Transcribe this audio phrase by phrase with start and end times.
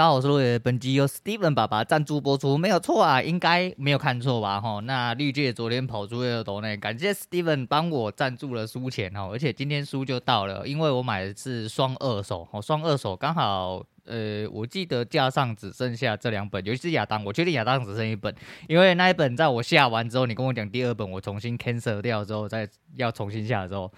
[0.00, 4.58] 大家好，我是陆爷，本集由 Steven 爸爸赞助播出，没有错啊，应该没有看错吧？
[4.58, 18.34] 哈，那绿界昨天跑出了抖内，感谢 Steven 帮我赞助了书钱哦，而且今天书就到了，因为我买的是双二手，哦，双二手刚好，呃，我记得架上只剩下这两本，尤其是亚当，我确定亚当只剩一本，
[18.68, 23.92] 因为那一本在我下完之后，你跟我讲第二本我重新 cancel 掉之后，再要重新下的时候。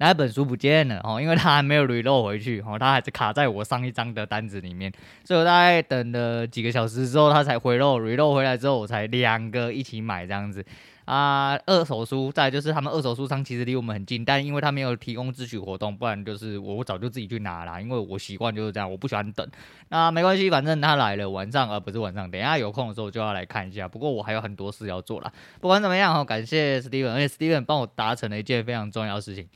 [0.00, 4.90] 那本书不见了哦，因为它还没有 reload 回去哦，它还是卡在我上一张的单子里面，
[5.24, 10.64] 所以我大概等了几个小时之后，它才回 reload，reload 回来之后，我才两个一起买这样子
[11.04, 11.54] 啊。
[11.66, 19.46] 二手书，再就是他们二手书商其实离我们很近，但因为他没有提供自取活动，不然就是我早就自己去拿了，因为我习惯就是这样，我不喜欢等。
[19.90, 23.86] 那没关系，反正他来了，晚上而、不是晚上，等一下有空的时候就要来看一下。
[23.86, 25.30] 不过我还有很多事要做啦，
[25.60, 29.46] 不管怎么样，感谢 Steven，而且 Steven 帮我达成了一件非常重要的事情。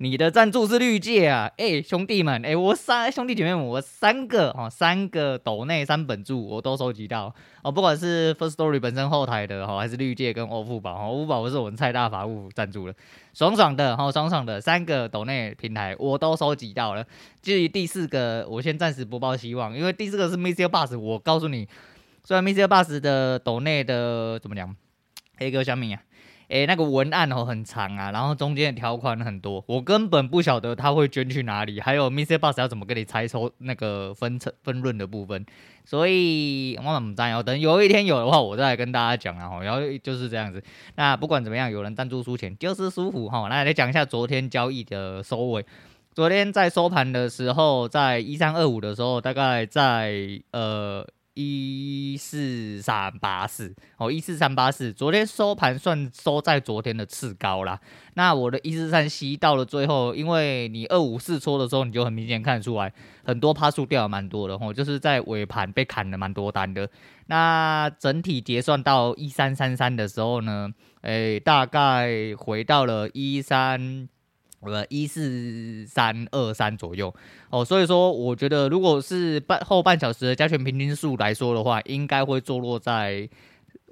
[0.00, 7.34] 你的赞助是绿界啊，哎、兄弟们，哎、我三兄弟姐妹们，我三个哦，三个斗内三本柱我都收集到
[7.64, 12.94] 哦，不管是 First Story 本身后台的哈，还是绿界跟欧富宝，欧付宝不是我们蔡大法务赞助了，
[13.34, 17.04] 爽爽的哈，爽爽的三个斗内平台我都收集到了。
[17.42, 20.68] 至于第四个，我先暂时不抱希望，因为第四个是 Mr.
[20.68, 21.66] Bus，我告诉你，
[22.22, 22.68] 虽然 Mr.
[22.68, 24.76] Bus 的斗内的怎么讲，
[25.38, 26.00] 黑哥小米啊。
[26.48, 35.44] 诶，那个文案哦很长啊，然后中间的条款很多，我根本不晓得他会捐去哪里，还有 MixerBox 要怎么给你拆抽那个分成分润的部分，
[35.84, 40.62] 所以我们不要等有一天有的话，我再来跟大家讲啊，然后就是这样子。
[40.96, 43.46] 那不管怎么样，有人赞助输钱就是舒服哈。
[43.50, 45.66] 那来讲一下昨天交易的收尾，
[46.14, 51.06] 昨天在收盘的时候，在一三二五的时候，大概在呃。
[51.40, 57.78] 一四三八四哦，一四三八四，昨天收盘算收在昨天的次高啦。
[58.14, 62.92] 那我的一四三七到了最后，因为你二五四戳的时候，你就很明显看出来，
[63.24, 66.90] 很多趴数掉了蛮多的哦，就是在尾盘被砍了蛮多单的。
[67.26, 70.68] 那整体结算到一三三三的时候呢，
[71.02, 74.08] 诶，大概回到了一三。
[74.60, 77.14] 呃，一四三二三左右
[77.48, 83.28] 哦，所以说我觉得，如果是半后半小时的加权平均数来说的话，应该会坐落在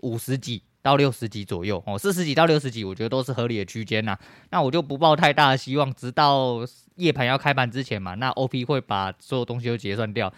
[0.02, 4.18] 五十几到六十几左右哦，四十几到六十几，我觉得都是合理的区间呐。
[4.50, 6.58] 那我就不抱太大的希望，直到
[6.96, 10.32] 夜盘要开盘之前嘛，那 OP 会把所有东西都结算掉。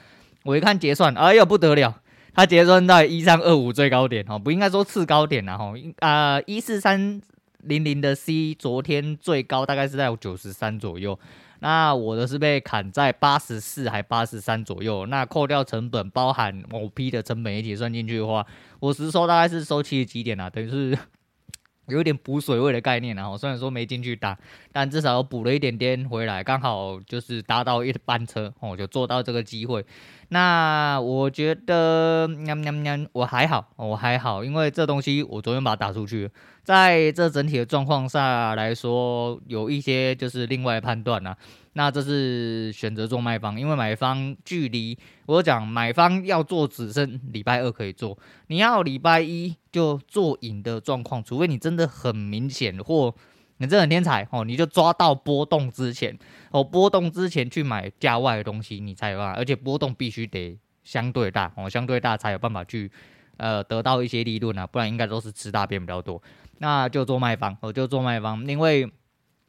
[0.44, 2.02] 我一看结算，哎呦不得了，
[2.34, 7.22] 它结算在一三二五最高点哦，不应该说次高点呐吼，啊一四三。
[7.64, 11.18] 零零的 C 昨天最高大概是在九十三左右，
[11.60, 18.46] 那我的是被砍在八十四还八十三左右，那扣掉成本，包含某批的成本一起算进去的话，
[18.78, 20.96] 我实收大概是收七十几点啊，等于是
[21.88, 23.28] 有点补水位的概念啊。
[23.28, 24.38] 我虽然说没进去打，
[24.70, 29.84] 但至少补了一点点回来，刚好就是搭到一班车哦，就做到这个机会。
[30.30, 36.30] 那我觉得，喵喵喵，我还好，我还好，因为这东西我昨天把它打出去，
[36.62, 41.36] 在这整体的状况下来说，有一些就是另外判断啊。
[41.72, 48.18] 那这是选择做卖方，因为买方距离我讲买方要做只剩礼拜二可以做，
[48.48, 53.14] 你要礼拜一就做赢的状况，除非你真的很明显或。
[53.58, 56.18] 你这很天才哦，你就抓到波动之前
[56.50, 62.90] 哦，波动之前去买价外的东西，你才有办法，而且波动必须得相对大哦，相对大才有办法去
[63.36, 66.22] 呃得到一些利润啊，不然应该都是吃大便比较多。
[66.58, 68.90] 那就做卖方，我就做卖方，因为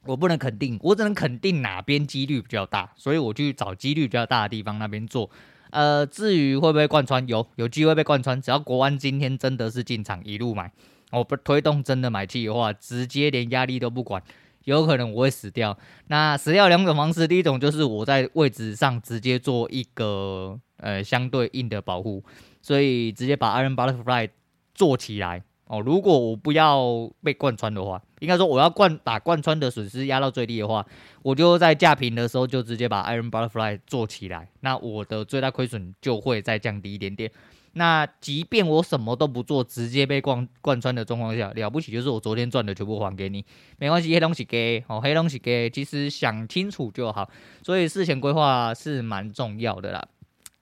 [0.06, 5.30] 我不能肯定，我只能肯定哪边几率比较大，所以我去找几率比较大的地方那边做。
[5.72, 10.72] 呃，至于会不会贯穿，有有机会被贯穿，只要国安今天真的是进场一路买。
[11.12, 14.22] 我不推动真的买气的话，直接连压力都不管，
[14.66, 15.78] 有可能我会死掉。
[16.08, 22.24] 那死掉两种方式，第一种就是我在位置上直接做一个呃相对应的保护，
[22.62, 24.30] 所以直接把 Iron Butterfly
[24.76, 25.80] 做起来哦。
[25.80, 30.86] 如果我不要被贯穿的话，应该说我要贯把贯穿的损失压到最低的话，
[31.24, 37.32] 我就在价平的时候就直接把 Iron Butterfly 做起来，那我的最大亏损就会再降低一点点。
[37.74, 43.46] 那即便我什么都不做，直接被贯贯穿的状况下，了不起就是我昨天赚的全部还给你，
[43.78, 47.30] 没关系，黑东西给哦，黑东西给，其实想清楚就好，
[47.64, 50.08] 所以事前规划是蛮重要的啦。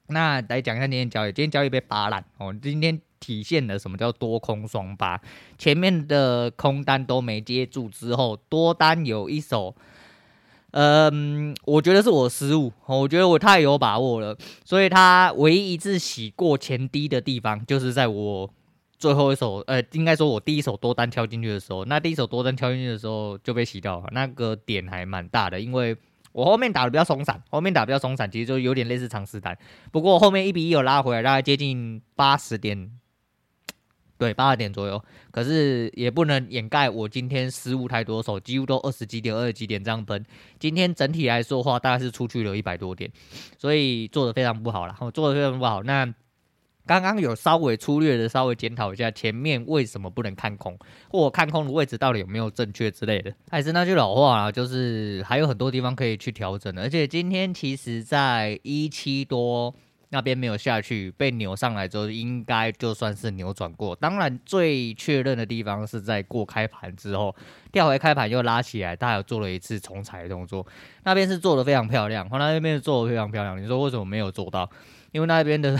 [0.07, 5.21] 那来讲一下今天交易，今天交易被扒烂哦，今天体现了什么叫多空双扒，
[5.57, 9.75] 前面的空单都没接住之后，多单有一手。
[10.72, 18.50] 嗯，我觉得是我失误，我觉得我太有把握了，所以他唯一一次洗过前低的地方，就是在我
[19.00, 25.96] 最后一手，呃，应该说我第一手多单挑进去的时候，那第一手多单挑进去的时候就被洗掉了，那个点还蛮大的，因为
[26.34, 29.58] 我后面打的比较松散，后面打比较松散，其实就有点类似长时单。
[29.92, 32.92] 不过后面一比一有拉回来，大概接近八十点，
[34.18, 35.04] 对，八点左右。
[35.31, 40.25] 可是也不能掩盖我今天失误太多手，几乎都二十几点、二十几点这样分。
[40.60, 43.12] 今天整体来说的话，大概是出去了一百多点，
[43.58, 44.96] 所以做的非常不好了。
[45.00, 45.84] 我做的非常不好。
[45.84, 46.14] 那。
[46.88, 50.80] 刚刚有稍微粗略的稍微检讨一下前面为什么不能看空，
[51.10, 53.34] 或看空的位置到底有没有正确之类的。
[53.52, 56.84] 还是那句老话啊，就是还有很多地方可以去调整的。
[56.84, 59.75] 而且今天其实在一七多
[60.09, 63.95] 那边没有下去，被扭上来之后，应该就算是扭转过。
[63.95, 67.36] 当然最确认的地方是在过开盘之后，
[67.71, 70.65] 跳回开盘又拉起来，他有做了一次重踩的动作，
[71.04, 73.62] 那边是做的非常漂亮，那边是做的非常漂亮。
[73.62, 74.69] 你说为什么没有做到？
[75.12, 75.80] 因为那边的。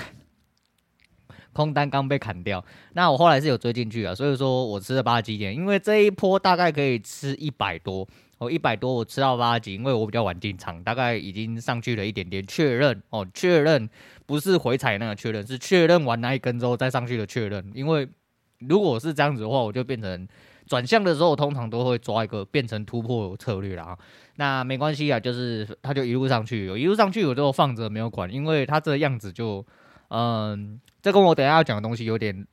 [1.54, 2.64] 空单刚被砍掉，
[2.94, 8.08] 那我后来是有追进去啊，所以说我吃了八几点，因为这一波大概可以吃一百多，
[8.38, 13.90] 哦一百多我吃到八几，因为我比较晚进场，大概已经上去了一点点，确认哦确认
[14.26, 18.08] 不是回踩那个确认，是确认完那一根之后再上去的确认，因为
[18.60, 20.28] 如果是这样子的话，我就变成
[20.66, 23.98] 转向的时候，通常都会抓一个变成突破策略了啊，
[24.36, 29.66] 那没关系啊，就是它就一路上去，一路上去我就放着没有管，因为它这样子就。
[30.10, 32.48] 嗯，这跟我等下要讲的东西有点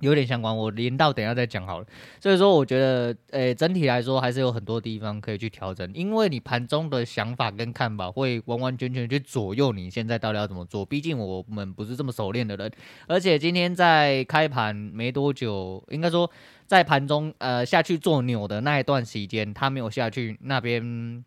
[0.00, 1.86] 有点相关，我连到等一下再讲好了。
[2.20, 10.84] 所以说，我觉得，诶、整体来说还是有很多地方可以去调整，因为你盘中的想法跟看法会完完全全去左右你现在到底要怎么做。
[10.84, 12.70] 毕竟我们不是这么熟练的人，
[13.06, 16.30] 而且今天在开盘没多久，应该说
[16.66, 21.24] 在盘中呃下去做扭的那一段时间，他没有下去那边。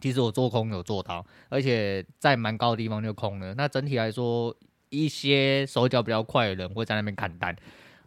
[0.00, 3.52] 其实我做空有做到，而且在蛮高的地方就空了。
[3.54, 4.54] 那整体来说，
[4.88, 7.54] 一些手脚比较快的人会在那边砍单，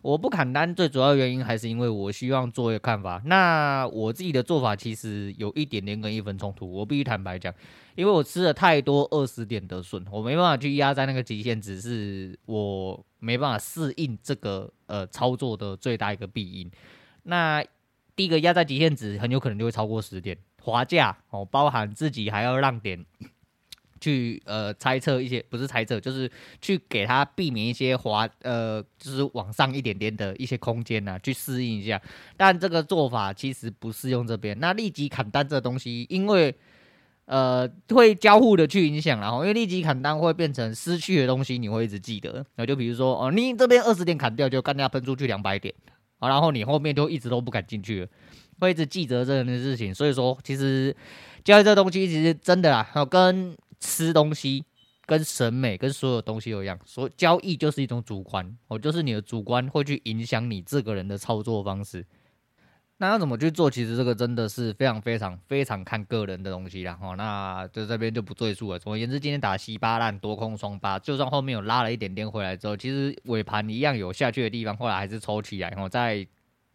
[0.04, 3.22] 我不砍单，最主要原因还是因为我希望做一个看法。
[3.26, 7.54] 那我自己的做法其实有一点点跟一分冲突，我必须坦白讲，
[7.96, 16.70] 因为我吃了太多二十点的笋，我没办法去压在那个极限值，是我没办法适应这个呃操作的最大一个弊因。
[17.24, 17.64] 那
[18.14, 23.06] 第一个压在极限值，很有可能就会超过十点滑价哦，包含自己还要让点。
[24.04, 26.30] 去呃猜测一些，不是猜测，就是
[26.60, 32.02] 去给他避免一些滑呃，就是往上一点点的一些空间呐、啊，去适应一下。
[32.36, 34.60] 但这个做法其实不适用这边。
[34.60, 36.54] 那立即砍单这东西，因为
[37.26, 37.66] 呃
[37.96, 42.46] 会交互的去影响，然后因为立即砍单会变成失去的东西，你会一直记得。
[42.58, 45.74] 那就比如说哦，你这边二十点砍掉，就干掉喷出去两百点，
[46.20, 48.08] 好，然后你后面就一直都不敢进去了，
[48.60, 49.96] 会一直记得这样的事情。
[49.96, 50.94] 所以说，其实
[51.44, 54.64] 交易这东西其实真的啊，跟吃东西
[55.06, 62.06] 跟审美跟所有东西都一样，所以交易就是一种主观，哦，就是你的主观会去影响你这个人的操作方式。
[62.98, 63.70] 那要怎么去做？
[63.70, 66.98] 其实这个真的是非常非常非常看个人的东西啦。
[67.02, 68.80] 哦，那就这边就不赘述了。
[68.80, 75.70] 总而言之，今天打稀巴烂，多空双八，就算后面有拉了一点点回来之后，其实尾盘一样有下去的地方，后来还是抽起来。
[75.72, 76.26] 然后在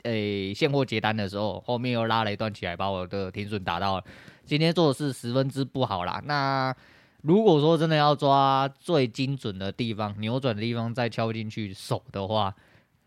[0.02, 4.04] 诶、现货结单的时候，后面又拉了一段起来，把我的停损打到了。
[4.44, 6.20] 今天做的是十分之不好啦。
[6.26, 6.74] 那
[7.22, 12.54] 如果说真的要抓最精准的地方，扭转的地方再敲进去手的话，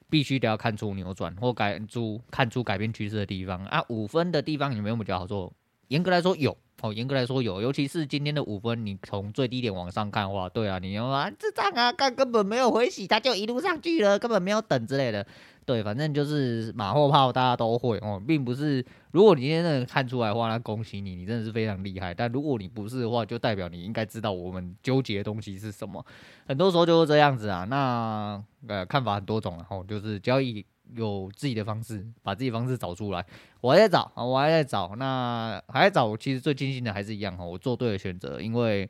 [0.09, 3.83] 必须得要看出扭转或改出看出改变趋势的地方啊。
[3.87, 5.51] 五分的地方有没有比较好做？
[5.87, 15.25] 严格来说有哦，严格来说有，尤其是今天的五分，你从最低点往上看的话，对啊，你要啊这账啊，干根本没有回洗，它就一路上去了，根本没有等之类的。
[15.63, 18.83] 对，反正就是马后炮，大家都会哦，并不是。
[19.11, 22.13] 如果你今天真的看出来的话，那恭喜你，你真的是非常厉害。
[22.13, 26.03] 但如果你不是的话，就代表你应该知道我们纠结的东西是什么。
[26.47, 27.63] 很多时候就是这样子啊。
[27.69, 33.25] 那呃，看法很多种，然后就是交易有自己的方式，把自己方式找出来。
[33.59, 36.15] 我还在找，我还在找，那还在找。
[36.17, 38.89] 其实最庆幸的还是一样哈，我做对了选择，因为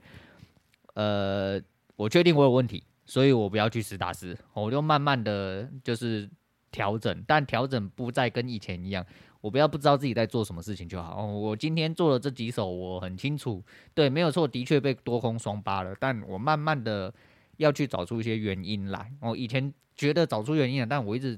[0.93, 1.61] 呃，
[1.95, 6.29] 我确定我有问题，所以我不要去实打实，我就慢慢的就是。
[6.73, 9.05] 调整，但调整不再跟以前一样。
[9.41, 11.25] 我不要不知道自己在做什么事情就好。
[11.25, 13.61] 我今天做了这几手，我很清楚，
[13.93, 15.93] 对，没有错，的确被多空双八了。
[15.99, 17.13] 但我慢慢的
[17.57, 19.11] 要去找出一些原因来。
[19.19, 21.37] 我以前觉得找出原因了，但我一直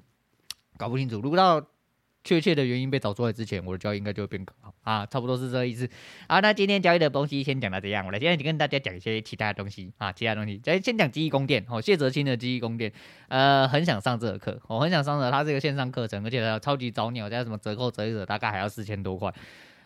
[0.78, 1.66] 搞不清楚，如果到。
[2.26, 5.86] 确切的原因被找出来之前，我的交易应该就会变更好啊，差不多是这个意思。
[6.30, 10.58] 好，那今天交易的东西先讲到这样，我来现在就跟大家讲一些其他的东西啊，其他东西。
[10.64, 12.90] 先先讲记忆宫殿哦，谢哲清的记忆宫殿，
[13.28, 19.30] 呃，很想上这个课，我很想上的，它是一个线上课程，而且它超级早鸟，加什么折扣折一折，大概还要四千多块。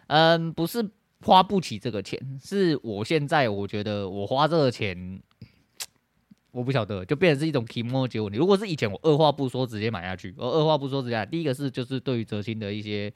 [0.05, 0.87] 嗯，不是
[1.21, 5.19] 花不起这个钱，是我现在我觉得我花这个钱。
[6.57, 8.31] 我不晓得，就变成是一种提莫结果。
[8.31, 10.33] 你如果是以前，我二话不说直接买下去。
[10.35, 13.13] 我二话不说直接，第一个是就是对于泽青的一些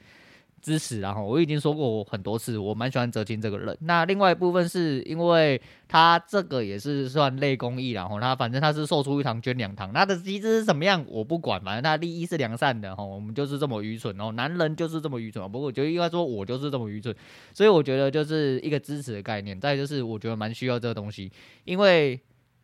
[0.62, 3.76] 支持，然后我已经说过很多次，我蛮喜欢泽青这个人。
[3.82, 13.04] 那另外一部分是因为他这个也是算类公益，然后他反正他是售出一堂捐两堂，他的机制是怎么样我不管，反正他利益是良善的哈。
[13.04, 15.44] 我们就是这么愚蠢哦，男人就是这么愚蠢。
[15.52, 17.16] 不过我觉得应该说我就是这么愚蠢，
[17.56, 19.60] 所以我觉得就是一个支持的概念。
[19.60, 21.32] 再就是我觉得蛮需要这个东西，
[21.66, 22.20] 因为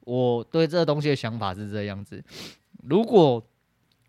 [0.07, 2.23] 我对这个东西的想法是这样子：
[2.81, 3.45] 如果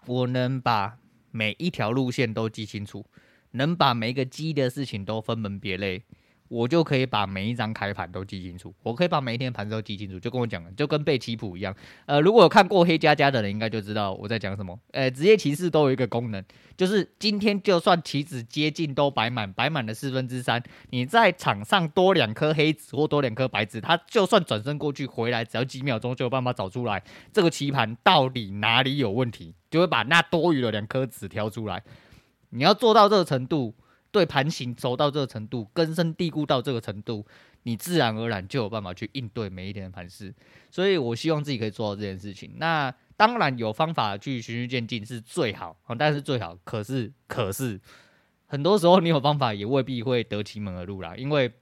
[0.07, 0.97] 我能把
[1.33, 3.05] 每一条路线都记清楚。
[3.53, 6.03] 能把每一个鸡的事情都分门别类，
[6.49, 8.75] 我就可以把每一张开盘都记清楚。
[8.83, 11.75] 我可以把每一天盘子都记清楚，就跟我讲的，就跟背棋谱一样。
[12.07, 14.79] 呃，如果有看过黑加加的人，应该就知道我在讲什么。
[14.93, 16.43] 呃，职业棋士都有一个功能，
[16.77, 27.03] 就是今天就算棋子接近都摆满，摆满了四分之三，你在场上多两颗黑子或多两颗白子，他就算转身过去回来，只要几秒钟就有办法找出来
[27.33, 31.83] 这个棋盘到底哪里有问题，就会把那多余的两颗子挑出来。
[32.51, 33.75] 你要做到这个程度，
[34.19, 37.25] 对盘形熟到这个程度，根深蒂固到这个程度，
[37.63, 40.35] 你自然而然就有办法去应对每一天的盘势。
[40.73, 42.55] 所以我希望自己可以做到这件事情。
[42.57, 47.81] 那当然有方法去循序渐进是最好啊，但是最好，可是可是
[48.47, 51.53] 很多时候你有方法也未必会得其门而入啦，因为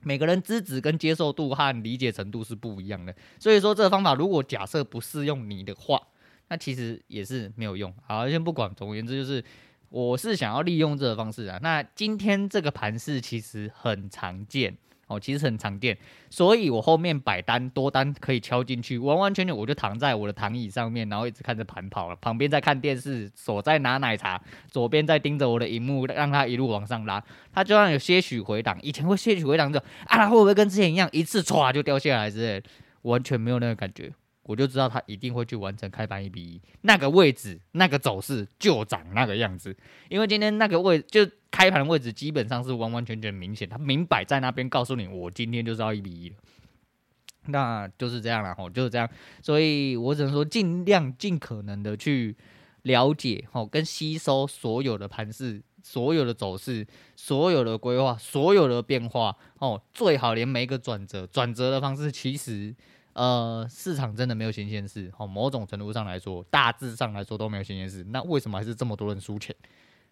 [0.00, 3.14] 每个人资质跟接受度和理解程度是不一样的。
[3.38, 6.02] 所以说这个方法如果假设不适用你的话，
[6.48, 7.94] 那其实也是没有用。
[8.02, 9.44] 好，先不管，总而言之就是。
[9.92, 14.74] 我是想要利用这个方式啊，那今天这个盘势其实很常见
[15.06, 15.98] 哦，其实很常见，
[16.30, 27.22] 所以我后面摆单多单可以敲进去，完完全全我就躺在我的躺椅上面，然后一直看着盘跑了，旁边在看电视，手在拿奶茶，左边在盯着我的荧幕，让它一路往上拉，
[27.52, 32.62] 它就算有些许回档，以前会些许回档就啊，会不会跟之前一样一次唰就掉下来之类，
[33.02, 34.10] 完全没有那个感觉。
[34.44, 39.76] 我就知道他一定会去完成开盘一比一，那个位置、那个走势就长那个样子。
[40.08, 46.32] 因为今天那个位就开盘位置基本上是完完全全明显，他明摆在那边告诉你，我今天就是要一比一。
[47.46, 49.08] 那就是这样了吼，就是这样。
[49.40, 52.36] 所以我只能说尽量尽可能的去
[52.82, 56.84] 了解吼，跟吸收所有的盘势、所有的走势、
[57.14, 62.74] 所有的规划、所有的变化哦，最好连每一个转折、转折的方式其实。
[63.14, 68.02] 呃，市场真的没有新鲜事，哦，某种程度上来说，大致上来说都没有新鲜事。
[68.04, 69.54] 那为什么还是这么多人输钱？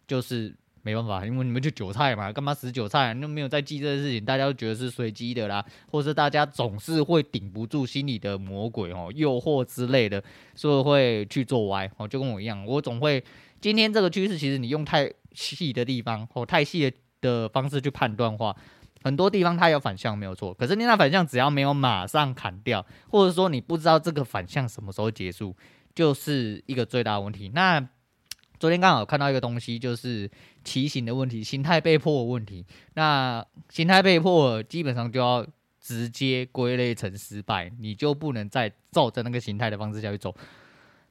[0.07, 3.15] 就是没办法，因为你们就韭菜嘛，干嘛死韭菜？
[3.15, 10.23] 你都没有在记这个事情，大家都觉得是随机的啦，或是大家总是会顶不住心里的魔鬼哦，诱惑之类的，
[10.55, 13.23] 所以会去做歪哦，就跟我一样，我总会
[13.61, 18.55] 今天这个趋势，其实你用太细的地方或太细的方式去判断话。
[19.03, 25.57] 很多地方它有反向没有错，可是你那反向只要没有马上砍掉，或者说你不知道这个反向什么时候结束，
[25.95, 27.51] 就是一个最大问题。
[27.55, 27.89] 那
[28.59, 30.31] 昨天刚好看到一个东西，就是
[30.63, 32.67] 骑行的问题，形态被迫的问题。
[32.95, 35.47] 那形态被迫基本上就要
[35.81, 40.35] 直接归类成失败，你就不能再照着那个形态的方式下去走。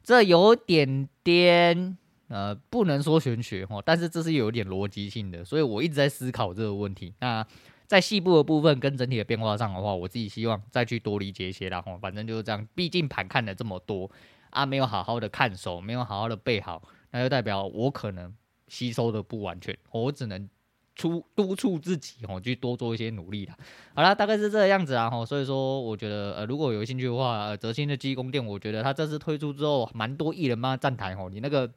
[0.02, 7.12] 这有点颠呃，不能说玄学哈，但是这是有点逻辑性的，所以我一直在思考这个问题。
[7.18, 7.44] 那
[7.90, 11.82] 在细部的部分跟整体的变化上的话，我自己希望再去多理解一些啦。
[11.82, 12.68] 吼，反正就是这样。
[12.72, 14.08] 毕竟盘看了这么多
[14.50, 16.80] 啊，没有好好的看熟，没有好好的背好，
[17.10, 18.32] 那就代表我可能
[18.68, 19.76] 吸收的不完全。
[19.90, 20.48] 我只能
[20.94, 23.56] 出督促自己哦，去多做一些努力啦。
[23.92, 25.10] 好啦，大概是这个样子啊。
[25.10, 31.68] 吼，所以说我觉得呃，如果有兴趣的话，呃，哲青的记忆宫殿，我觉得他这次推出之后，蛮多艺人帮他站台吼，你那个。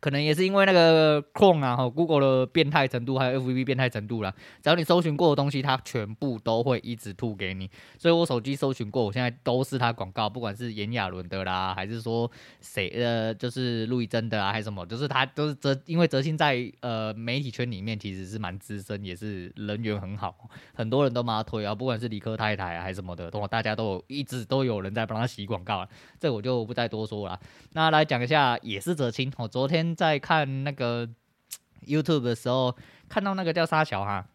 [0.00, 4.32] 可能也是因为那个 Chrome 啊，哈，Google 的变态程度，还有 FB 变态程度啦。
[4.62, 7.68] 只要你搜寻过的东西，它全部都会一直吐给你。
[7.98, 25.88] 所以我手机搜寻过，我现在都是它广告，不管是炎亚纶的啦，还是说谁呃，就是陆亦真的啊，还是什么，就是他都是哲，因为哲青在呃媒体圈里面其实是蛮资深，也是人缘很好，很多人都帮他推啊，不管是理科太太啊，还是什么的，都大家都有一直都有人在帮他洗广告，啊
[26.20, 27.40] 这我就不再多说了。
[27.72, 29.87] 那来讲一下，也是哲青，我昨天。
[29.94, 31.08] 在看那个
[31.86, 32.76] YouTube 的时候，
[33.08, 34.26] 看到那个叫沙桥哈，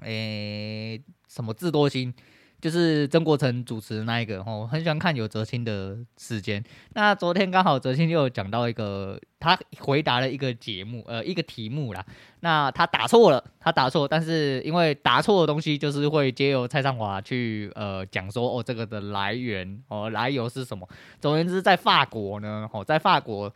[0.00, 2.12] 诶、什么智多星，
[2.60, 6.62] 就是曾国城主持的那一个哦，很喜欢看有哲青的时间。
[6.94, 12.04] 那昨天刚好哲青就讲到一个，他回答了一个节目，呃，一个题目啦。
[12.40, 20.88] 那他答错了，他答错，但是因为答错的东西就是会接由蔡尚华去呃讲说哦，这个的来源哦，来由是什么？
[21.20, 23.52] 总而言之，在法国呢，哦，在法国。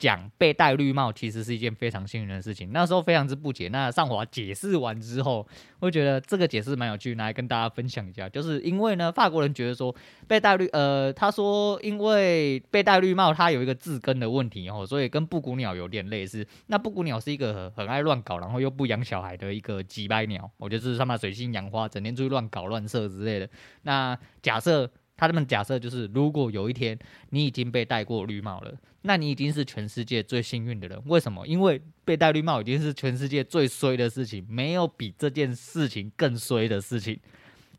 [0.00, 3.68] 讲被戴绿帽其实是一件非常幸运的事情，那时候非常之不解。
[3.68, 5.46] 那上华解释完之后，
[5.78, 8.26] 我觉得这个解释蛮有趣，拿来跟大家分享一下。
[8.26, 9.94] 就是因为呢，法国人觉得说
[10.26, 16.46] 被戴绿，呃，他说因为被戴绿帽，它有一个字根的问题哦，所以跟布谷鸟有点类似。
[16.68, 23.46] 那布谷鸟是一个很，爱乱搞，然后又不养小孩的一个机掰鸟，我觉得是他妈水性杨花，整天出去乱搞乱射之类的。
[23.82, 24.90] 那假设。
[25.26, 26.98] 他们假设就是，如果有一天
[27.30, 28.72] 你已经被戴过绿帽了，
[29.02, 31.00] 那你已经是全世界最幸运的人。
[31.06, 31.46] 为什么？
[31.46, 37.18] 因为被戴绿帽已经是全世界最衰的事情，没有比这件事情更衰的事情。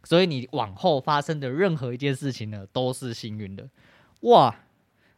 [0.03, 3.69] 所以你往后发生的任何一件事情呢，都是幸运的。
[4.21, 4.55] 哇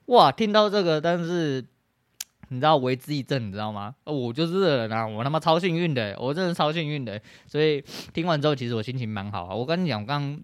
[0.07, 1.63] 哇，听到这个，但是
[2.49, 3.95] 你知道为之一振，你知道吗？
[4.03, 7.21] 我就是人啊，我他妈超幸运的，我真的超幸运的。
[7.47, 7.81] 所以
[8.13, 9.55] 听完之后，其实我心情蛮好啊。
[9.55, 10.41] 我跟你讲，我刚。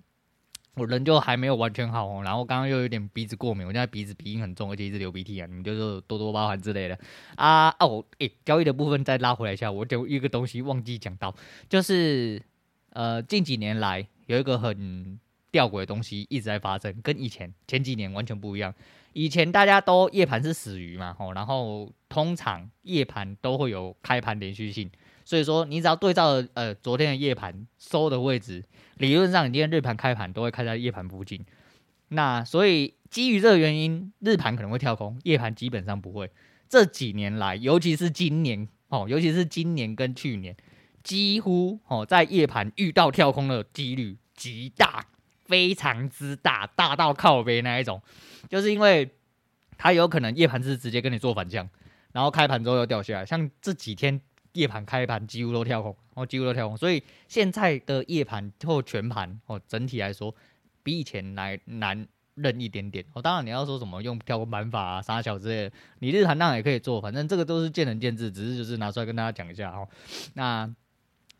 [0.75, 6.97] 我人就还没有完全好哦，然后刚刚又有点鼻子过敏，我现在鼻子鼻音很重，而且一直流鼻涕啊，你就是多多包涵之类的
[7.35, 11.35] 啊哦，诶，交易的部分再拉回来一下，我有一个东西忘记讲到，
[11.67, 12.41] 就是
[12.91, 15.19] 呃近几年来有一个很
[15.51, 18.73] 吊诡的东西一直在发生，跟以前前几年完全不一样。
[19.13, 24.89] 以前大家都夜盘是死鱼嘛，吼，然后通常夜盘都会有开盘连续性。
[25.29, 28.65] 所以说，你只要对照呃昨天的夜盘收的位置，
[28.97, 31.45] 理论上你今天日盘开盘都会开在夜盘附近。
[32.07, 36.31] 那所以基于这个原因，日盘可能会跳空，夜盘基本上不会。
[36.67, 40.57] 这几年来，尤其是今年哦，尤其是今年跟去年，
[41.03, 45.05] 几乎哦在夜盘遇到跳空的几率极大，
[45.45, 48.01] 非常之大，大到靠北那一种。
[48.49, 49.11] 就是因为
[49.77, 51.69] 它有可能夜盘是直接跟你做反向，
[52.13, 54.19] 然后开盘之后又掉下来，像这几天。
[54.53, 60.33] 夜盘开盘几乎都跳空，哦，几乎都跳空，所以现在的夜盘或全盘哦，整体来说
[60.83, 63.05] 比以前来难认一点点。
[63.13, 69.87] 哦，当然你要说什么用跳空板法啊、杀小之类的，你日盘当然也可以做，反正这个都是见仁见智，只是就是拿出来跟大家讲一下哦。
[70.33, 70.69] 那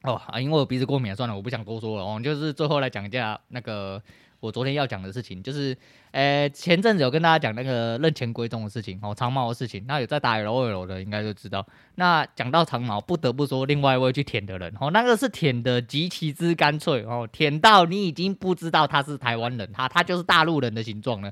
[0.04, 4.02] 哦啊，因为我鼻子过敏，算了，我不想多说了哦，就是最后来讲一下那个。
[4.40, 5.78] 我昨天要讲的事情就是，
[6.12, 9.84] 呃，前阵子有跟大家讲那个认钱归宗的事情哦，长毛的事情。
[9.88, 11.66] 那有在打 LOL 的应该就知道。
[11.96, 21.32] 那讲到长毛，不得不说另外一位去舔的人哦，那个是舔的极其之干脆哦，舔到你已经不知道他是台湾人，他他就是大陆人的形状了。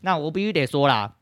[0.00, 1.14] 那我必须得说啦，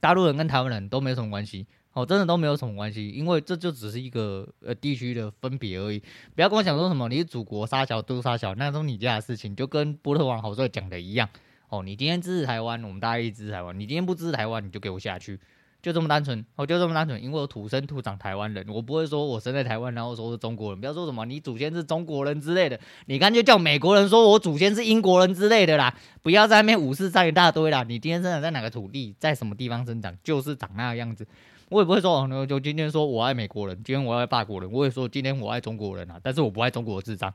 [0.00, 1.66] 大陆人跟台湾人都没有什么关系。
[1.98, 6.00] 哦，真的都没有什么关系，因为这就只是一个呃地区的分别而已。
[6.36, 11.28] 不要跟我讲说什么你是祖国杀小都杀小，那都是你家的事情，就跟波特王好帅讲的一样。
[11.70, 15.40] 哦，你今天支持台湾，我们大家一起支持台湾；你今天不支持台湾，你就给我下去，
[15.82, 16.46] 就这么单纯。
[16.54, 20.78] 哦，就这么单纯，因为我土生土长台湾人，我不会说我生在台湾，然后说是中国人。
[20.80, 25.92] 不要说什么你祖先是中国人之类的，你干脆叫美国人说我祖先是英国人之类的啦。
[26.22, 27.82] 不要在那边五四三一大堆啦。
[27.82, 31.26] 你今天生长在哪个土地，在什么地方生长，就是长那个样子。
[31.70, 36.18] 我也不会说，就今天说我爱美国人，今天我爱法国人，我也说今天我爱中国人啊。
[36.22, 37.32] 但是我不爱中国的智障。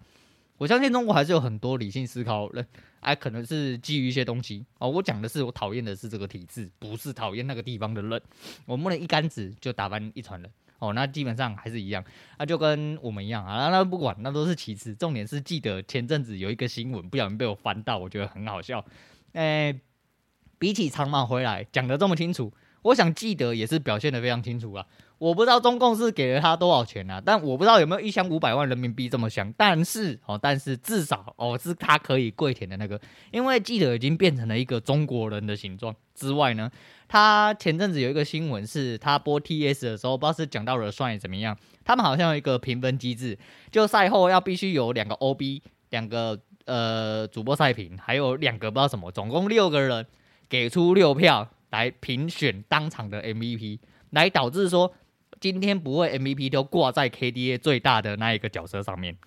[0.57, 2.65] 我相信中国还是有很多理性思考人，
[2.99, 4.89] 哎，可能是基于一些东西哦。
[4.89, 8.21] 我讲的是我讨厌的是这个体制，不是讨厌那个地方的人。
[8.65, 10.93] 我们不能一竿子就打翻一船人哦。
[10.93, 12.03] 那基本上还是一样，
[12.39, 13.69] 那就跟我们一样啊。
[13.69, 18.83] 那不管，那都是其次，重点是记得前阵子有一个新闻，不小心被我翻到，我觉得很好笑。
[19.33, 19.75] 哎，
[20.57, 22.53] 比起长毛回来讲得这么清楚。
[22.83, 24.85] 我想记得也是表现得非常清楚啊！
[25.17, 29.53] 我不知道中共是给了他多少钱啊，但我不知道有没有一箱五百万人民币这么香。
[29.57, 32.99] 但是哦，但是至少哦是他可以跪舔的那个，
[33.31, 36.69] 因为记得已经变成了一个中国人的形状之外呢，
[37.07, 43.39] 他前阵子有一个新闻是他播 TS 的时候，不知道是讲到了算怎么样，他们好像有一个评分机制，
[43.71, 50.05] 就赛后要必须有两个 OB，两个呃主播赛评，还有两个不知道什么，总共六个人
[50.49, 51.47] 给出六票。
[51.73, 53.79] 来评选当场的 MVP，
[54.11, 54.93] 来导致说
[55.39, 59.17] 今天不会 MVP 都挂在 KDA 最大的那一个角色上面。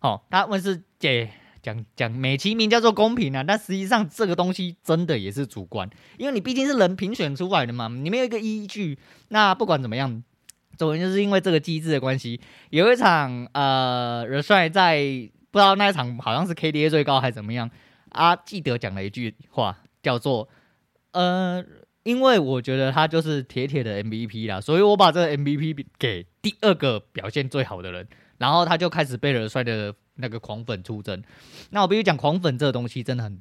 [0.00, 1.28] 哦，他们是讲
[1.62, 5.88] 讲讲美其名叫做公平啊，但实际上这个东西真的也是主观，
[6.18, 8.98] 因为你毕竟是人评选出来的嘛，你没有一个依据。
[9.28, 10.24] 那不管怎么样，
[10.76, 14.98] 总之就是因为这个机制的关系，有一场呃，人帅在
[15.52, 17.70] 不知道那一场好像是 KDA 最高还是怎么样
[18.08, 20.48] 啊，记得讲了一句话叫做
[21.12, 21.64] 呃。
[22.04, 31.22] 因为我觉得他就是铁铁的 MVP 啦，所以我把这个 MVP 给第二个表现最好的人，然后他就开始被惹帅的那个狂粉出征。
[31.70, 33.40] 那我必须讲，狂粉这个东西真的很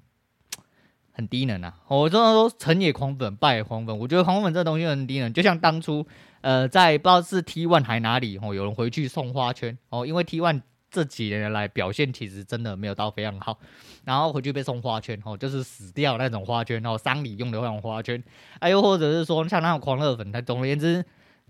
[1.12, 1.74] 很低能啊！
[1.88, 3.98] 我真的说成也狂粉，败也狂粉。
[3.98, 6.06] 我觉得狂粉这东西很低能，就像当初
[6.42, 13.58] 呃在不知道是 T1 还哪里哦，有人回去送花圈哦，因为 T1 这几年来表现其实真的没有到非常好，
[14.04, 18.22] 然后回去被送花圈哦，就是死掉那种花圈哦，丧礼用的那种花圈，
[18.60, 21.04] 哎又或者是说像那种狂热粉，他总而言之，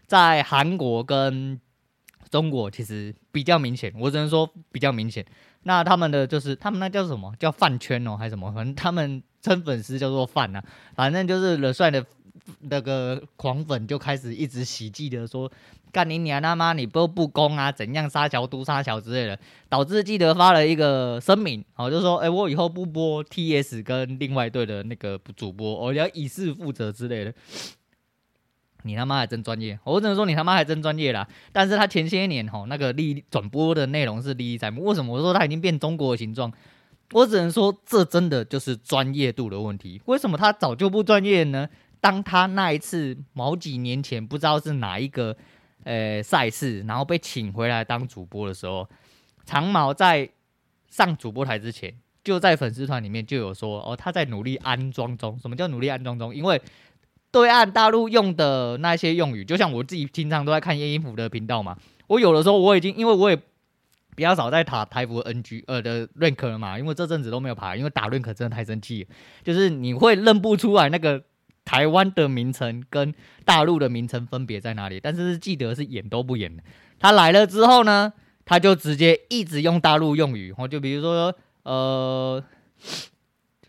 [0.06, 1.60] 在韩国跟
[2.30, 5.26] 中国其实比较明显，我只能说比较明显。
[5.64, 8.52] 那他们的就是他们那叫什么叫饭圈哦，还是什么？
[8.54, 10.64] 反正他们称粉丝叫做饭啊，
[10.96, 12.06] 反正就是了帅的。
[12.62, 15.52] 那个狂粉就开始一直喜剧的说
[15.92, 17.72] ：“干你娘他妈，你不不公啊？
[17.72, 27.34] 怎样杀桥毒杀桥之类的，导致记得发了一个声明，哦，就说：哎、我以后不播 TS 跟另外队的那个主播，我要以示负责之类的。
[28.84, 31.28] 你他妈还真专业，我只能说你他妈还真专业啦。
[31.52, 36.52] 但是他前些年吼那个历转播的内容是历历在目，为什么我说他已经变中国的形状？
[37.12, 40.02] 我只能说这真的就是专业度的问题。
[40.06, 41.70] 为什么他早就不专业呢？”
[42.02, 45.38] 当他那一次某几年前不知道是哪一个
[45.84, 48.90] 呃赛事，然后被请回来当主播的时候，
[49.46, 50.28] 长毛在
[50.90, 55.38] 上主播台之前，就在粉丝团里面就有说哦，他在努力安装中。
[55.38, 56.34] 什么叫努力安装中？
[56.34, 56.60] 因为
[57.30, 63.36] 对岸大陆用的那些用语，就像我自己平常都在看叶音符的频道嘛，我有的时候我已经因为我也
[64.16, 69.08] 比较少在打台服 NG 呃的 rank 了嘛，因为这阵子都没有爬，因为打 rank 真的太生气，
[69.44, 71.24] 就是你会认不出来那个。
[71.66, 73.14] 台湾的名称跟
[73.46, 75.00] 大陆的名称分别在哪里？
[75.00, 76.64] 但是记得是演都不演的。
[77.00, 78.14] 他来了之后呢，
[78.46, 82.44] 他就直接一直用大陆用语，就比如说，呃。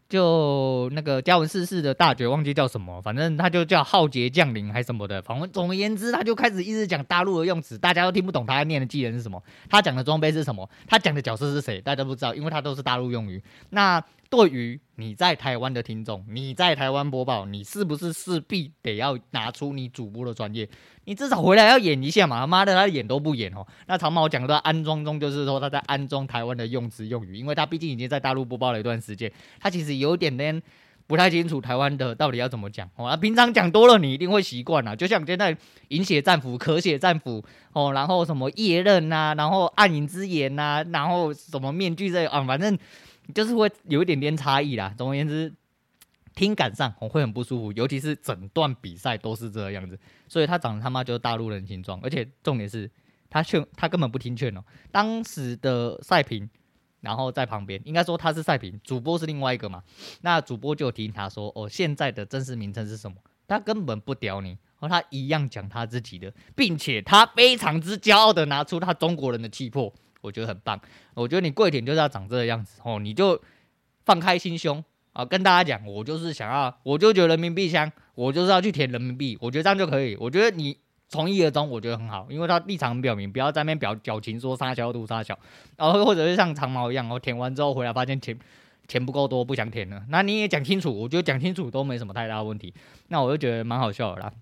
[0.09, 13.43] 就那个嘉文逝世的大绝忘记叫什么，反正他就叫浩劫降临还是什么的，反正总而言之，他就开始一直讲大陆的用词，大家都听不懂他念的技能是什么，他讲的装备是什么，他讲的角色是谁，大家都不知道，因为他都是大陆用语。
[13.71, 20.69] 那对于你在台湾的听众，你在台湾播报，你是不是势必得要拿出你主播的专业？
[21.05, 22.39] 你至少回来要演一下嘛！
[22.39, 23.67] 他妈的，他演都不演哦。
[23.89, 30.63] 那长毛讲的安装中，就是说他在安装台湾的用词用语，因为他毕竟已经在大陆播报了一段时间，他其实有点点
[31.09, 33.11] 不太清楚台湾的到底要怎么讲哦。
[33.11, 34.95] 他平常讲多了，你一定会习惯了。
[34.95, 35.57] 就像现在
[35.89, 42.79] 饮血战斧、咳血战斧哦，然后什么夜刃呐、然后暗影之眼呐、然后什么面具这啊，反正
[43.35, 44.95] 就是会有一点点差异啦。
[44.97, 45.53] 总而言之。
[46.35, 52.91] 听感上我会很不舒服，尤其是整段比赛都是这个样子，所以他长得他妈就是大陆人形状，而且重点是
[53.29, 54.65] 他劝他根本不听劝哦。
[54.91, 56.49] 当时的赛评，
[57.03, 59.83] 然后在旁边，应该说他是赛评，主播是另外一个嘛。
[60.23, 63.19] 那主播就听他说哦，现在的真实名称是什么？
[63.47, 70.81] 他根本不屌你，和他一样讲他自己的，并且他非常之骄傲的拿出他中国人的气魄，我觉得很棒。
[71.13, 73.39] 我觉得你跪舔就是要长这个样子哦，你就
[74.07, 74.83] 放开心胸。
[75.15, 80.17] 啊，跟大家讲，我就是想要，我就觉得人民币香，我就是要去填人民币，我觉得这样就可以。
[80.19, 80.75] 我觉得你
[81.07, 85.39] 从一而终，我觉得很好，因为他立场很表明，不要在那边表矫情说撒娇都撒娇，
[85.77, 88.39] 然后或者是像长毛一样，我填完之后回来发现钱
[88.89, 92.73] 钱不够多，不想填了，那你也讲清楚，我觉得讲清楚都没什么太大问题，
[93.09, 94.33] 那我就觉得蛮好笑的啦。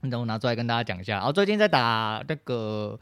[0.00, 2.98] 那我拿出来跟大家讲一下，然后最近在打那个。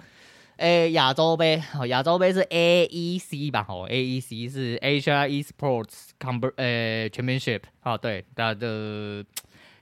[0.57, 3.67] 诶，亚洲杯，亚洲杯是 AEC 吧？
[3.69, 9.23] 哦，AEC 是 Asia Esports Com 呃 Championship 啊，对，它的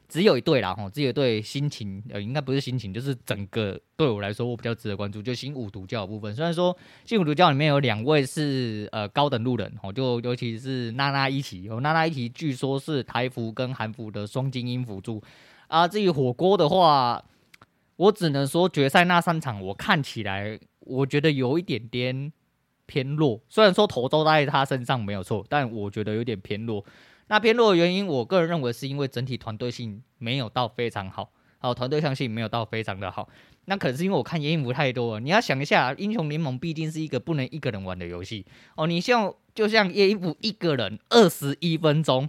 [0.09, 6.35] 只有一队啦，吼，只有一队心情，呃，应该不是心情，就是整个对我来说，我比较值得关注，就新五毒教的部分。
[6.35, 15.23] 虽然说新五毒教里面有两位是呃高等路人，哦，就尤其是娜娜一起，哦，娜娜一起据说是台服跟韩服的双精英辅助
[15.69, 15.87] 啊。
[15.87, 17.25] 至于火锅的话。
[17.97, 22.33] 我只能说，决赛那三场我看起来，我觉得有一点点
[22.87, 23.41] 偏弱。
[23.49, 26.85] 虽然说头都在他身上没有错，但我觉得有点偏弱。
[27.29, 33.29] 那偏弱的原因，我个人认为是因为整体团队性没有到非常好，好团队向性没有到非常的好。
[33.67, 35.21] 那可能是因为我看叶英福太多了。
[35.21, 38.45] 你要想一下，英雄联盟毕竟是一个不能一个人玩的游戏
[38.77, 38.87] 哦。
[38.87, 42.29] 你像就像叶英福一个人二十一分钟。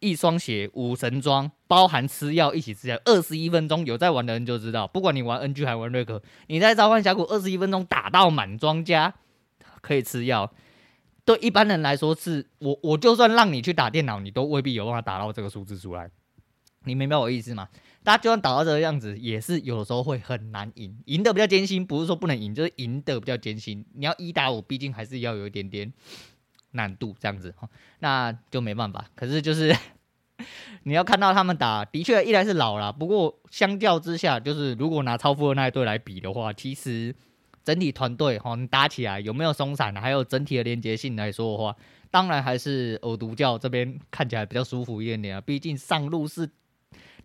[0.00, 9.14] 一双鞋，五神装，包含吃药一起吃药，二十一分钟，有在玩的人就知道，不管你玩 NG 还玩瑞克，你在召唤峡谷二十一分钟打到满装甲
[9.80, 10.52] 可以吃药，
[11.24, 16.10] 对一般人来说是，我我就算让你去打电脑，你都未必有办法打到这个数字出来，
[16.84, 17.68] 你明白我意思吗？
[18.04, 23.84] 大家就算打到这个样子，也是有的时候会很难赢，赢得比较艰辛，不是说不能赢，就是赢得比较艰辛。
[23.94, 25.92] 你要一打五，毕竟还是要有一点点。
[26.78, 29.04] 难度这样子哈，那就没办法。
[29.14, 29.76] 可是就是
[30.84, 37.14] 你要看到他们打，的确一来是老了，不过相较之下，就是如果拿超富的那一队来比的话，其实
[37.64, 41.76] 整体团队哈，你打起来有没有松散，还有整体的连接性来说的话，
[42.10, 45.40] 当然还是偶独教这边看起来比较舒服一点点啊。
[45.40, 46.48] 毕竟上路是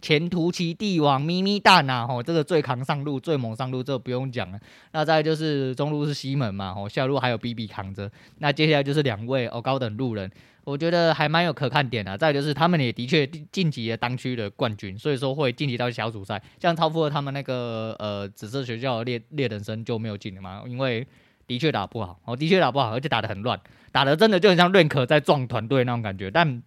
[0.04, 4.60] 前途骑帝王咪咪蛋呐，吼，这个最扛上路，最猛上路，这个不用讲了。
[4.92, 8.12] 那再就是中路是西门嘛，吼，下路还有 BB 扛着。
[8.40, 10.30] 那接下来就是两位哦高等路人，
[10.66, 12.18] 我觉得还蛮有可看点的。
[12.18, 16.44] 再就是他们也的确晋级了当区的冠军，所以说会晋级到小组赛。
[16.60, 21.08] 像超富他们那个呃紫色学校猎猎人生就没有进了嘛，因为
[21.48, 23.58] 的确打不好，哦，的确打不好，而且打得很乱，
[23.94, 26.30] 打得真的就很像 Rank 在撞团队那种感觉。
[26.30, 26.62] 但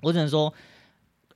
[0.00, 0.52] 我只能说，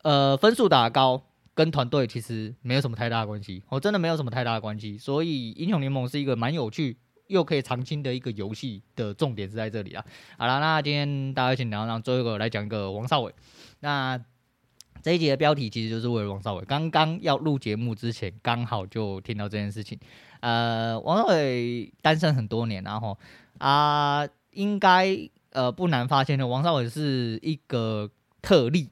[0.02, 1.22] 呃，分数打得高。
[1.56, 10.04] 跟团队其实没有什么太大的关系，我真的没有什么太大的关系，所以英雄联盟是一个蛮有趣又可以长青的一个游戏的重点是在这里啊。
[10.36, 13.34] 好了，那今天大家先聊，让最后一个来讲一个王少伟。
[13.80, 14.22] 那
[15.02, 16.64] 这一集的标题其实就是为了王少伟。
[16.66, 19.98] 刚刚要录节目之前，刚好就听到这件事情。
[20.40, 23.18] 呃，王少伟单身很多年，然后
[23.56, 25.16] 啊，应该
[25.52, 28.10] 呃不难发现的，王少伟是一个
[28.42, 28.90] 特例。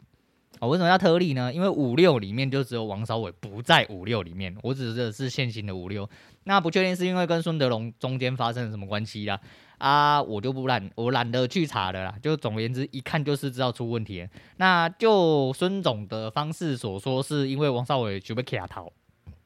[0.61, 1.53] 哦，为什么要特例呢？
[1.53, 6.09] 因为五六里面就只有王少伟不在五六里面，我指的是现行的五六。
[6.45, 9.41] 那不确定是因为跟孙德龙中间发生了什么关系啦？
[9.79, 12.15] 啊，我就不懒，我懒得去查的啦。
[12.23, 14.27] 就总而言之，一看就是知道出问题。
[14.59, 18.93] 那就孙总的方式所说，是因为王少伟准备卡头，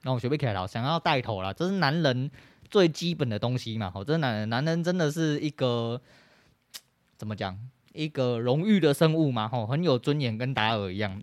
[0.02, 2.30] 然后准备卡头，想要带头啦，这是男人
[2.68, 3.90] 最基本的东西嘛。
[3.90, 6.00] 好，这是男人，男人真的是一个
[7.16, 7.58] 怎么讲？
[7.98, 11.20] 一个荣誉的生物嘛，吼，很有尊严，跟达尔一样。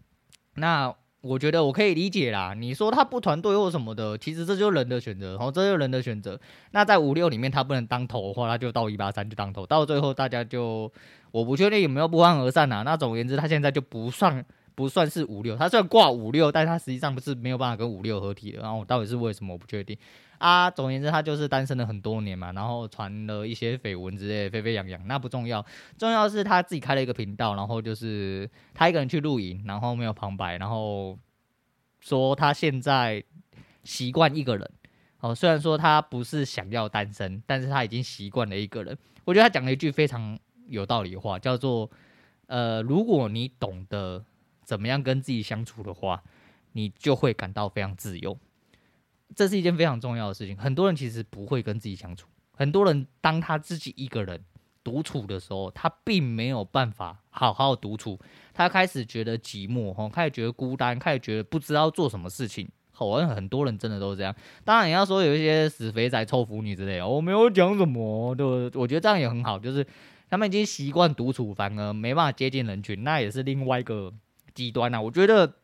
[0.56, 2.54] 那我觉得我可以理解啦。
[2.54, 6.38] 你说他不团队或什么的，其实这就是人的选择，吼，这就是人的选择。
[6.72, 9.66] 那在五六里面他不能当头的话，他就到一八三就当头。
[9.66, 10.92] 到最后大家就，
[11.32, 12.82] 我不确定有没有不欢而散啊。
[12.84, 18.62] 那总而言之，他现在就不算不算是五六，他虽然挂五六，但他实际上不是没有办法跟五六合体的。
[18.62, 19.98] 然后到底是为什么，我不确定。
[20.38, 25.08] 啊，总而言之，他就是单身了很多年嘛，然后传了一些绯闻之类，沸沸扬扬。
[25.08, 25.66] 那不重要，
[25.98, 31.18] 重要是他自己开了一个频道，然后就是他一个人去露营，然后没有旁白，然后
[32.00, 33.24] 说他现在
[33.84, 34.72] 习惯一个人。
[35.22, 38.96] 哦，虽然说他不是想要单身，但是他已经习惯了一个人。
[39.24, 41.90] 我觉得他讲了一句非常有道理的话，叫做：
[42.46, 44.24] 呃，如果你懂得
[44.64, 46.22] 怎么样跟自己相处的话，
[46.74, 48.38] 你就会感到非常自由。
[49.34, 50.58] 这是一件非常重要的事情。
[50.58, 52.28] 很多人其实不会跟自己相处。
[52.54, 54.44] 很多人当他自己一个人
[54.84, 58.20] 独处的时候，他并没有办法好好独处。
[58.54, 62.70] 他开始觉得寂寞，吼，开始觉得孤单，开始觉得不知道做什么事情。
[62.98, 64.34] 好像很多人真的都是这样。
[64.64, 69.60] 当然，你要说有一些死肥仔、臭腐女之类的，我没有讲什么，对，我觉得这样也很好。
[69.60, 69.86] 就是
[70.30, 74.14] 他们已经习惯独处，反而没办法接近人群，那也是另外一个
[74.54, 75.02] 极端啊。
[75.02, 75.56] 我觉得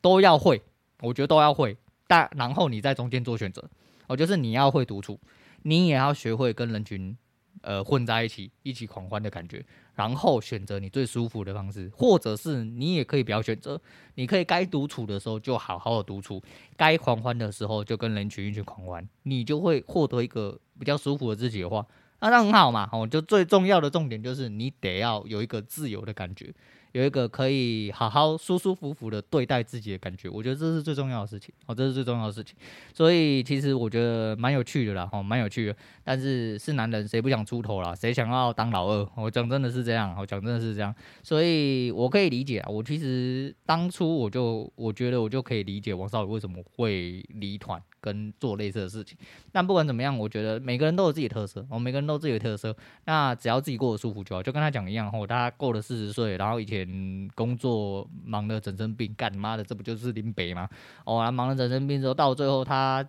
[0.00, 0.62] 都要会，
[1.00, 1.76] 我觉得都要会。
[2.06, 3.68] 但然后你在中间做选择，
[4.06, 5.18] 哦，就是你要会独处，
[5.62, 7.16] 你也要学会跟人群，
[7.62, 9.64] 呃，混在一起，一起狂欢的感觉，
[9.94, 13.80] 然后选择你最舒服的方式，或者是你也可以不要选择，
[14.16, 16.42] 你可以该独处的时候就好好的独处，
[16.76, 21.86] 该狂欢的时候就跟人群一起狂欢，你就会获得一个比较舒服的自己的话，
[22.20, 26.52] 那那很好嘛，哦，就最重要的重点就是你得要有一个自由的感觉。
[26.94, 32.54] 有一个可以好好舒舒服服的对待自己的感觉，我觉得这是最重要的事情哦，这是最重要的事情。
[32.92, 35.76] 所以其实我觉得蛮有趣的啦，哦，蛮有趣的。
[36.04, 37.92] 但是是男人谁不想出头啦？
[37.96, 39.08] 谁想要当老二？
[39.16, 40.94] 我讲真的是这样，我讲真的是这样。
[41.24, 47.82] 所以我可以理解啊，我其实当初我就我觉得我就可以理解王少宇为什么会离团。
[48.04, 49.16] 跟做类似的事情，
[49.50, 54.42] 但不管怎么样，我觉得每个人都有自己的特色，我每个人都有自己的特色，那只要自己过得舒服就好。
[54.42, 56.86] 就跟他讲一样，吼，他过了四十岁，然后以前
[57.34, 60.68] 工作忙得整身病，干妈的，这不就是林北吗？
[61.06, 63.08] 哦，忙了整身病之后，到最后他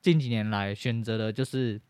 [0.00, 1.80] 近几年来选择的就是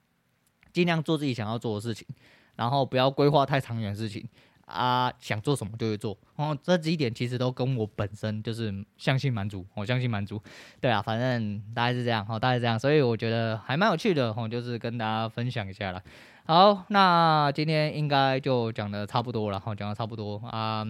[0.72, 2.06] 尽量做自己想要做的事情，
[2.54, 4.26] 然后不要规划太长远的事情。
[4.66, 10.42] 啊，想做什么就会做，哦，这几点其实都跟我本身就是相信满足，我相信满足，
[10.80, 16.02] 对啊，反正大概是这样，哦，大概是这样，所以我觉得还蛮有趣的，哦，就是跟大家分享一下了。
[16.46, 20.84] 好，那今天应该就讲的差不多了，哈，讲的差不多啊，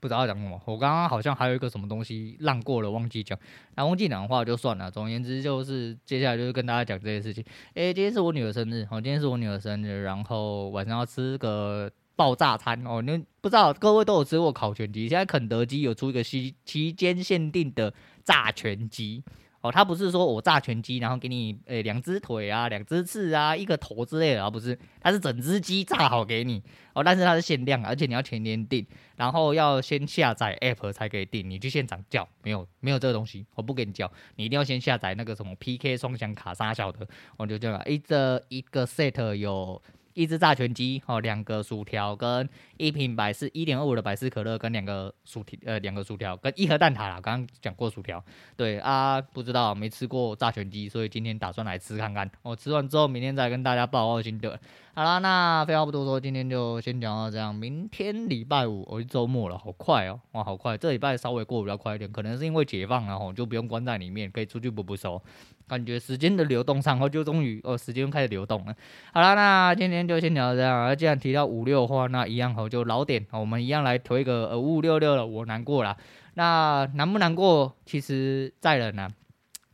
[0.00, 3.38] 不知道讲什么，我刚刚好像还有一个什么东西浪过了，忘记讲，
[3.76, 4.90] 那忘记讲的话就算了。
[4.90, 7.44] 总而言之，就是接下来就是跟大家讲这些事情。
[7.74, 11.88] 诶，今天是我女儿生日，哦，今天是我女儿生日，然后晚上要吃个。
[12.14, 15.08] 爆炸餐哦，你不知道各位都有吃过烤全鸡？
[15.08, 19.22] 现在肯德基有出一个期期间限定的炸全鸡
[19.60, 26.62] 哦，它不是说我炸全鸡，然后给你诶两只腿啊、两只翅啊、一个头之类的，而不是，它是整只鸡炸好给你
[26.94, 28.84] 哦，但是它是限量，而且你要前天订，
[29.16, 39.80] 然后要先下载 app 才可以订，你去现场叫没有没有这个东西，我不给你叫，你一定要先下载那个什么 PK 双响卡杀小的，我就这样，一这一个 set 有。
[40.14, 47.20] 一只炸全鸡，哦，两个薯条跟一瓶百事一点二五的百事可乐跟两个薯条，呃，两个薯条跟一盒蛋挞啦。
[47.20, 48.22] 刚刚讲过薯条，
[48.56, 52.30] 对啊，不知道没吃过炸全鸡，所以今天打算来吃看看。
[52.42, 54.58] 我、吃完之后，明天再跟大家报告心得。
[54.94, 57.54] 好啦，那废话不多说，今天就先讲到这样。
[57.54, 60.76] 明天礼拜五，我、哦、周末了，好快哦，哇，好快！
[60.76, 65.22] 这礼拜稍微过得比较快一点，可能是因为解放了吼，就不用关在里面，可以出去补补手。
[65.66, 68.76] 感觉时间的流动上，然后就终于哦，时间开始流动了。
[69.14, 70.94] 好了，那今天就先聊到这样。
[70.94, 75.24] 既然提到五六的话，那一样好就老点，我们一样来推个呃五五六六了。
[75.26, 75.96] 我难过了，
[76.34, 77.74] 那难不难过？
[77.86, 79.08] 其实在人呢、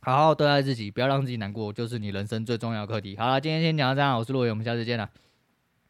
[0.01, 3.17] 好好对待自己，不要让自己难过，就是你人生最重要的课题。
[3.17, 5.09] 好了，今天先讲到这样，我是陆伟，我们下次见了。